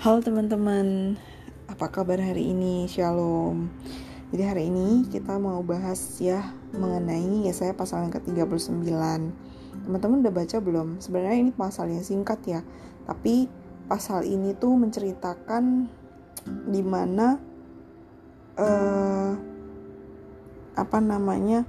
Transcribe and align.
Halo 0.00 0.24
teman-teman, 0.24 1.20
apa 1.68 1.92
kabar 1.92 2.16
hari 2.16 2.56
ini? 2.56 2.88
Shalom. 2.88 3.68
Jadi 4.32 4.42
hari 4.48 4.72
ini 4.72 5.04
kita 5.04 5.36
mau 5.36 5.60
bahas 5.60 6.16
ya 6.16 6.56
mengenai 6.72 7.44
ya 7.44 7.52
saya 7.52 7.76
pasal 7.76 8.08
yang 8.08 8.12
ke-39. 8.16 8.80
Teman-teman 9.84 10.24
udah 10.24 10.32
baca 10.32 10.56
belum? 10.56 11.04
Sebenarnya 11.04 11.44
ini 11.44 11.52
pasal 11.52 11.92
yang 11.92 12.00
singkat 12.00 12.40
ya, 12.48 12.64
tapi 13.04 13.52
pasal 13.92 14.24
ini 14.24 14.56
tuh 14.56 14.72
menceritakan 14.72 15.92
di 16.48 16.80
mana 16.80 17.36
uh, 18.56 19.36
apa 20.80 20.98
namanya 21.04 21.68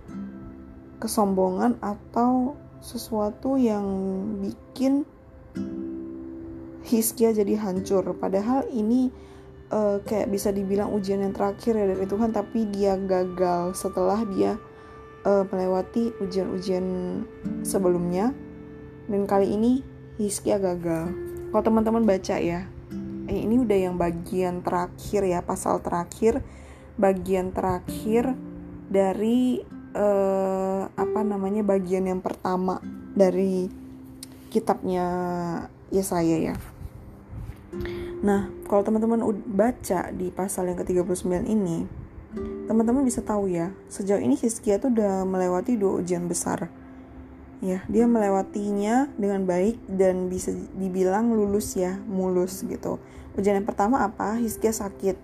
kesombongan 1.04 1.84
atau 1.84 2.56
sesuatu 2.80 3.60
yang 3.60 3.84
bikin 4.40 5.04
Hiskia 6.82 7.32
jadi 7.32 7.58
hancur. 7.58 8.04
Padahal 8.18 8.66
ini 8.74 9.14
uh, 9.70 10.02
kayak 10.02 10.30
bisa 10.30 10.50
dibilang 10.50 10.92
ujian 10.92 11.22
yang 11.22 11.34
terakhir 11.34 11.78
ya 11.78 11.86
dari 11.86 12.06
Tuhan, 12.06 12.34
tapi 12.34 12.68
dia 12.70 12.98
gagal 12.98 13.78
setelah 13.78 14.22
dia 14.26 14.58
uh, 15.26 15.46
melewati 15.48 16.14
ujian-ujian 16.22 16.86
sebelumnya. 17.62 18.34
Dan 19.06 19.26
kali 19.26 19.54
ini 19.54 19.82
Hiskia 20.18 20.62
gagal. 20.62 21.12
Kalau 21.52 21.64
teman-teman 21.66 22.08
baca 22.08 22.36
ya, 22.40 22.70
eh, 23.28 23.40
ini 23.44 23.60
udah 23.60 23.78
yang 23.90 23.96
bagian 24.00 24.64
terakhir 24.64 25.28
ya, 25.28 25.40
pasal 25.44 25.84
terakhir, 25.84 26.40
bagian 26.96 27.52
terakhir 27.52 28.36
dari 28.92 29.64
uh, 29.96 30.88
apa 30.92 31.22
namanya 31.24 31.64
bagian 31.64 32.08
yang 32.08 32.20
pertama 32.24 32.80
dari 33.16 33.68
kitabnya 34.52 35.08
Yesaya 35.92 36.40
ya. 36.40 36.56
Nah, 38.22 38.52
kalau 38.68 38.84
teman-teman 38.84 39.24
baca 39.48 40.12
di 40.12 40.28
pasal 40.32 40.72
yang 40.72 40.78
ke-39 40.80 41.48
ini, 41.48 41.88
teman-teman 42.68 43.04
bisa 43.04 43.20
tahu 43.24 43.52
ya, 43.52 43.76
sejauh 43.92 44.20
ini 44.20 44.40
Hizkia 44.40 44.80
tuh 44.80 44.92
udah 44.92 45.28
melewati 45.28 45.76
dua 45.76 46.00
ujian 46.00 46.28
besar. 46.32 46.72
Ya, 47.62 47.86
dia 47.86 48.10
melewatinya 48.10 49.06
dengan 49.22 49.46
baik 49.46 49.78
dan 49.86 50.32
bisa 50.34 50.50
dibilang 50.74 51.30
lulus 51.30 51.78
ya, 51.78 52.02
mulus 52.10 52.66
gitu. 52.66 52.98
Ujian 53.38 53.62
yang 53.62 53.70
pertama 53.70 54.02
apa? 54.02 54.36
Hizkia 54.42 54.74
sakit. 54.74 55.16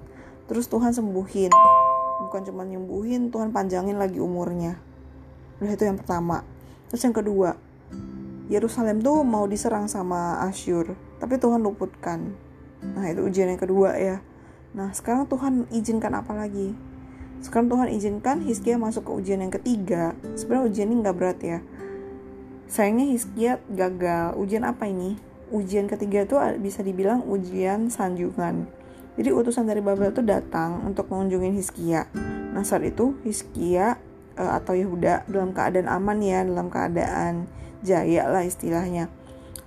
Terus 0.45 0.69
Tuhan 0.69 0.93
sembuhin. 0.93 1.49
Bukan 2.29 2.41
cuma 2.45 2.63
nyembuhin, 2.63 3.33
Tuhan 3.33 3.49
panjangin 3.49 3.97
lagi 3.97 4.21
umurnya. 4.21 4.77
Udah 5.59 5.73
itu 5.73 5.83
yang 5.83 5.97
pertama. 5.97 6.45
Terus 6.87 7.02
yang 7.03 7.15
kedua, 7.17 7.57
Yerusalem 8.47 9.03
tuh 9.03 9.21
mau 9.27 9.43
diserang 9.45 9.91
sama 9.91 10.39
Asyur, 10.47 10.95
tapi 11.19 11.35
Tuhan 11.35 11.59
luputkan 11.59 12.47
Nah 12.83 13.05
itu 13.09 13.25
ujian 13.25 13.49
yang 13.49 13.61
kedua 13.61 13.97
ya. 13.97 14.21
Nah 14.77 14.93
sekarang 14.93 15.25
Tuhan 15.25 15.65
izinkan 15.73 16.13
apa 16.13 16.37
lagi? 16.37 16.77
Sekarang 17.41 17.69
Tuhan 17.69 17.89
izinkan 17.93 18.37
Hizkia 18.41 18.77
masuk 18.81 19.09
ke 19.09 19.11
ujian 19.13 19.41
yang 19.41 19.53
ketiga. 19.53 20.13
Sebenarnya 20.37 20.65
ujian 20.69 20.87
ini 20.89 20.97
nggak 21.01 21.17
berat 21.17 21.39
ya. 21.41 21.59
Sayangnya 22.69 23.05
Hizkia 23.13 23.51
gagal. 23.69 24.37
Ujian 24.37 24.65
apa 24.65 24.89
ini? 24.89 25.17
Ujian 25.49 25.87
ketiga 25.87 26.27
itu 26.27 26.35
bisa 26.59 26.83
dibilang 26.83 27.23
ujian 27.25 27.87
sanjungan. 27.87 28.67
Jadi 29.17 29.29
utusan 29.33 29.65
dari 29.65 29.81
Babel 29.81 30.13
itu 30.13 30.21
datang 30.21 30.85
untuk 30.85 31.09
mengunjungi 31.09 31.57
Hizkia. 31.57 32.05
Nah 32.53 32.61
saat 32.61 32.85
itu 32.85 33.17
Hizkia 33.25 33.97
uh, 34.37 34.51
atau 34.61 34.77
Yehuda 34.77 35.25
dalam 35.25 35.53
keadaan 35.57 35.89
aman 35.89 36.21
ya, 36.21 36.45
dalam 36.45 36.69
keadaan 36.69 37.49
jaya 37.81 38.30
lah 38.30 38.44
istilahnya. 38.45 39.11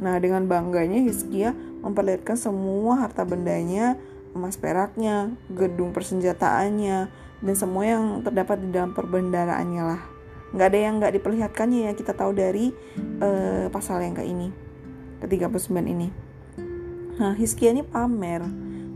Nah 0.00 0.16
dengan 0.16 0.48
bangganya 0.48 1.05
Hizkia 1.05 1.53
memperlihatkan 1.84 2.36
semua 2.36 3.06
harta 3.06 3.25
bendanya, 3.25 3.97
emas 4.33 4.56
peraknya, 4.56 5.32
gedung 5.53 5.93
persenjataannya, 5.93 6.99
dan 7.41 7.54
semua 7.56 7.84
yang 7.88 8.04
terdapat 8.25 8.60
di 8.60 8.69
dalam 8.72 8.93
perbendaraannya 8.93 9.82
lah. 9.84 10.03
Nggak 10.50 10.66
ada 10.66 10.78
yang 10.78 10.94
nggak 10.99 11.15
diperlihatkannya 11.20 11.81
ya 11.88 11.93
kita 11.94 12.12
tahu 12.12 12.34
dari 12.34 12.75
uh, 13.22 13.70
pasal 13.70 14.03
yang 14.03 14.19
ke 14.19 14.25
ini, 14.26 14.50
ke 15.22 15.26
39 15.31 15.78
ini. 15.87 16.09
Nah, 17.20 17.37
Hiskia 17.37 17.70
ini 17.76 17.84
pamer. 17.84 18.44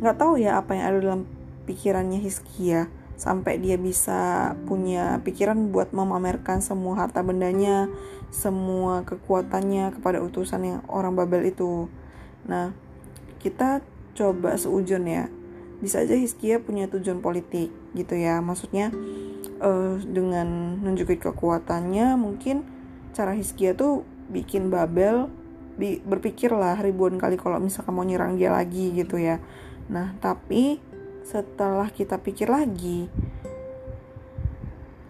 Nggak 0.01 0.17
tahu 0.17 0.41
ya 0.41 0.59
apa 0.59 0.73
yang 0.75 0.85
ada 0.89 0.99
dalam 0.99 1.23
pikirannya 1.69 2.21
Hiskia 2.21 2.89
sampai 3.15 3.63
dia 3.63 3.79
bisa 3.79 4.53
punya 4.67 5.23
pikiran 5.23 5.71
buat 5.71 5.95
memamerkan 5.95 6.59
semua 6.59 7.07
harta 7.07 7.23
bendanya, 7.23 7.87
semua 8.35 9.07
kekuatannya 9.07 9.95
kepada 9.99 10.19
utusan 10.19 10.63
yang 10.67 10.81
orang 10.91 11.15
Babel 11.15 11.47
itu. 11.47 11.87
Nah, 12.51 12.75
kita 13.39 13.81
coba 14.19 14.59
seujon 14.59 15.07
ya. 15.07 15.31
Bisa 15.79 16.03
aja 16.03 16.17
Hizkia 16.17 16.63
punya 16.63 16.91
tujuan 16.91 17.23
politik 17.23 17.71
gitu 17.95 18.15
ya. 18.19 18.43
Maksudnya 18.43 18.91
uh, 19.63 20.01
dengan 20.03 20.81
nunjukin 20.83 21.21
kekuatannya 21.21 22.19
mungkin 22.19 22.67
cara 23.15 23.37
Hizkia 23.37 23.79
tuh 23.79 24.03
bikin 24.31 24.73
Babel 24.73 25.31
berpikirlah 26.07 26.79
ribuan 26.79 27.19
kali 27.19 27.35
kalau 27.35 27.59
misalkan 27.59 27.95
mau 27.95 28.07
nyerang 28.07 28.39
dia 28.39 28.55
lagi 28.55 28.95
gitu 28.95 29.19
ya. 29.19 29.43
Nah, 29.91 30.15
tapi 30.23 30.79
setelah 31.25 31.89
kita 31.89 32.21
pikir 32.21 32.53
lagi 32.53 33.09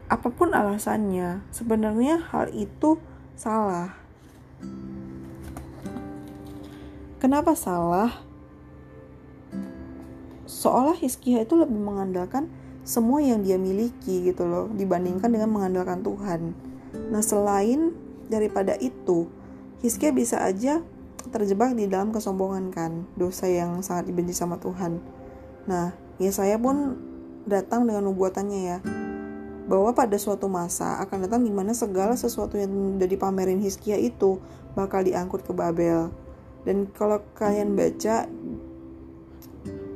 apa 0.08 0.30
pun 0.30 0.54
alasannya, 0.54 1.42
sebenarnya 1.50 2.22
hal 2.30 2.54
itu 2.54 3.02
salah 3.34 4.04
Kenapa 7.24 7.56
salah? 7.56 8.20
Seolah 10.44 10.92
Hizkia 10.92 11.40
itu 11.40 11.56
lebih 11.56 11.80
mengandalkan 11.80 12.52
semua 12.84 13.24
yang 13.24 13.40
dia 13.40 13.56
miliki 13.56 14.28
gitu 14.28 14.44
loh 14.44 14.68
dibandingkan 14.68 15.32
dengan 15.32 15.48
mengandalkan 15.48 16.04
Tuhan. 16.04 16.52
Nah, 17.08 17.24
selain 17.24 17.96
daripada 18.28 18.76
itu, 18.76 19.32
Hizkia 19.80 20.12
bisa 20.12 20.44
aja 20.44 20.84
terjebak 21.32 21.72
di 21.72 21.88
dalam 21.88 22.12
kesombongan 22.12 22.68
kan, 22.68 23.08
dosa 23.16 23.48
yang 23.48 23.80
sangat 23.80 24.12
dibenci 24.12 24.36
sama 24.36 24.60
Tuhan. 24.60 25.00
Nah, 25.64 25.96
ya 26.18 26.30
saya 26.30 26.56
pun 26.60 26.98
datang 27.44 27.84
dengan 27.88 28.08
nubuatannya 28.08 28.60
ya. 28.60 28.78
Bahwa 29.64 29.96
pada 29.96 30.20
suatu 30.20 30.44
masa 30.44 31.00
akan 31.00 31.24
datang 31.24 31.40
di 31.40 31.52
mana 31.52 31.72
segala 31.72 32.12
sesuatu 32.16 32.60
yang 32.60 33.00
udah 33.00 33.08
dipamerin 33.08 33.64
Hizkia 33.64 33.96
itu 33.96 34.36
bakal 34.76 35.04
diangkut 35.08 35.40
ke 35.40 35.52
Babel. 35.56 36.12
Dan 36.68 36.88
kalau 36.92 37.20
kalian 37.36 37.72
baca 37.72 38.28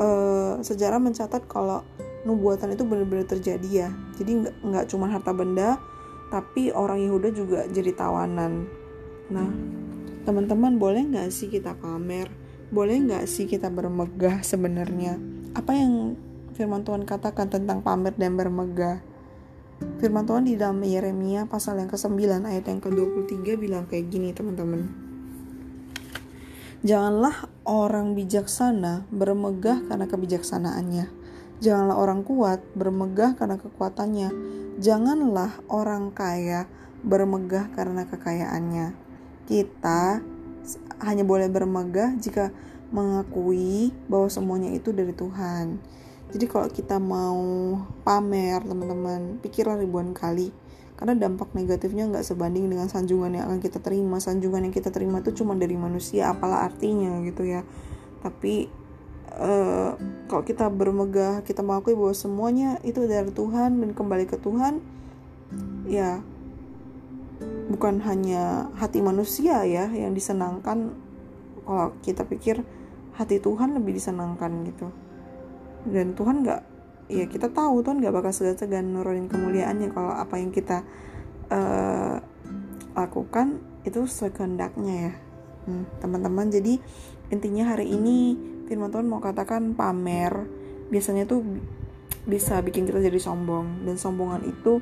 uh, 0.01 0.57
sejarah 0.65 1.01
mencatat 1.01 1.45
kalau 1.49 1.85
nubuatan 2.25 2.73
itu 2.73 2.85
benar-benar 2.85 3.29
terjadi 3.29 3.69
ya. 3.69 3.91
Jadi 4.17 4.49
nggak 4.65 4.89
cuma 4.89 5.09
harta 5.13 5.37
benda 5.37 5.77
tapi 6.29 6.69
orang 6.73 7.01
Yehuda 7.05 7.29
juga 7.33 7.61
jadi 7.69 7.93
tawanan. 7.93 8.69
Nah 9.33 9.49
teman-teman 10.25 10.77
boleh 10.77 11.09
nggak 11.13 11.29
sih 11.29 11.49
kita 11.53 11.77
pamer? 11.77 12.29
Boleh 12.69 13.01
nggak 13.01 13.25
sih 13.25 13.49
kita 13.49 13.73
bermegah 13.73 14.45
sebenarnya 14.45 15.38
apa 15.59 15.75
yang 15.75 16.15
firman 16.55 16.87
Tuhan 16.87 17.03
katakan 17.03 17.51
tentang 17.51 17.83
pamer 17.83 18.15
dan 18.15 18.39
bermegah 18.39 19.03
Firman 19.99 20.27
Tuhan 20.27 20.47
di 20.47 20.59
dalam 20.59 20.83
Yeremia 20.83 21.47
pasal 21.47 21.79
yang 21.79 21.91
ke-9 21.91 22.19
ayat 22.43 22.67
yang 22.67 22.83
ke-23 22.83 23.47
bilang 23.55 23.87
kayak 23.87 24.11
gini 24.11 24.35
teman-teman. 24.35 24.91
Janganlah 26.83 27.47
orang 27.67 28.15
bijaksana 28.15 29.07
bermegah 29.11 29.87
karena 29.87 30.07
kebijaksanaannya. 30.07 31.07
Janganlah 31.59 31.97
orang 31.99 32.23
kuat 32.23 32.63
bermegah 32.75 33.35
karena 33.35 33.59
kekuatannya. 33.59 34.31
Janganlah 34.79 35.59
orang 35.71 36.15
kaya 36.15 36.71
bermegah 37.03 37.71
karena 37.75 38.07
kekayaannya. 38.07 38.95
Kita 39.47 40.23
hanya 41.03 41.23
boleh 41.27 41.51
bermegah 41.51 42.15
jika 42.19 42.55
mengakui 42.89 43.93
bahwa 44.09 44.29
semuanya 44.33 44.71
itu 44.73 44.93
dari 44.93 45.13
Tuhan. 45.13 45.81
Jadi 46.29 46.45
kalau 46.45 46.69
kita 46.69 47.01
mau 47.01 47.41
pamer 48.05 48.61
teman-teman, 48.65 49.41
pikirlah 49.41 49.81
ribuan 49.81 50.13
kali. 50.13 50.53
Karena 50.99 51.15
dampak 51.15 51.55
negatifnya 51.55 52.11
nggak 52.11 52.27
sebanding 52.27 52.67
dengan 52.69 52.91
sanjungan 52.91 53.33
yang 53.33 53.45
akan 53.49 53.61
kita 53.63 53.79
terima. 53.79 54.19
Sanjungan 54.19 54.69
yang 54.69 54.75
kita 54.75 54.91
terima 54.91 55.23
itu 55.25 55.31
cuma 55.33 55.55
dari 55.55 55.79
manusia 55.79 56.35
apalah 56.35 56.67
artinya 56.67 57.23
gitu 57.23 57.47
ya. 57.47 57.63
Tapi 58.21 58.67
uh, 59.39 59.95
kalau 60.27 60.43
kita 60.43 60.67
bermegah 60.69 61.47
kita 61.47 61.63
mengakui 61.63 61.95
bahwa 61.95 62.13
semuanya 62.13 62.83
itu 62.83 63.07
dari 63.07 63.31
Tuhan 63.31 63.79
dan 63.79 63.91
kembali 63.95 64.25
ke 64.27 64.37
Tuhan 64.43 64.83
ya 65.89 66.21
bukan 67.69 68.03
hanya 68.05 68.69
hati 68.77 68.99
manusia 69.01 69.65
ya 69.65 69.87
yang 69.93 70.13
disenangkan. 70.13 70.99
Kalau 71.69 71.93
kita 72.01 72.25
pikir 72.25 72.65
hati 73.19 73.43
Tuhan 73.43 73.75
lebih 73.75 73.99
disenangkan 73.99 74.53
gitu. 74.71 74.89
Dan 75.83 76.15
Tuhan 76.15 76.47
nggak 76.47 76.61
ya 77.11 77.27
kita 77.27 77.51
tahu 77.51 77.83
Tuhan 77.83 77.99
nggak 77.99 78.15
bakal 78.15 78.31
segan-segan 78.31 78.95
nurunin 78.95 79.27
kemuliaannya. 79.27 79.91
Kalau 79.91 80.15
apa 80.15 80.39
yang 80.39 80.55
kita 80.55 80.87
uh, 81.51 82.23
lakukan 82.95 83.59
itu 83.83 84.07
sekendaknya 84.07 84.95
ya. 85.11 85.13
Hmm, 85.67 85.85
teman-teman 85.99 86.49
jadi 86.49 86.79
intinya 87.35 87.75
hari 87.75 87.91
ini 87.91 88.39
firman 88.71 88.95
Tuhan 88.95 89.11
mau 89.11 89.19
katakan 89.19 89.75
pamer. 89.75 90.47
Biasanya 90.89 91.27
tuh 91.27 91.43
bisa 92.25 92.63
bikin 92.63 92.87
kita 92.87 93.03
jadi 93.03 93.19
sombong. 93.19 93.83
Dan 93.83 93.99
sombongan 93.99 94.47
itu 94.47 94.79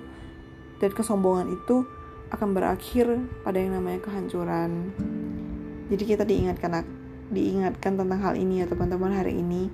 dan 0.77 0.93
kesombongan 0.93 1.56
itu 1.56 1.88
akan 2.29 2.53
berakhir 2.53 3.06
pada 3.41 3.56
yang 3.56 3.81
namanya 3.81 4.05
kehancuran. 4.05 4.93
Jadi 5.88 6.05
kita 6.05 6.27
diingatkan 6.27 6.85
diingatkan 7.31 7.99
tentang 7.99 8.20
hal 8.23 8.34
ini 8.38 8.62
ya 8.62 8.67
teman-teman 8.70 9.12
hari 9.14 9.38
ini. 9.38 9.69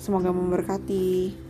Semoga 0.00 0.32
memberkati. 0.32 1.49